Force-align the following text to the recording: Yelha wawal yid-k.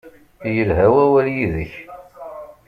Yelha 0.55 0.85
wawal 0.93 1.27
yid-k. 1.35 1.73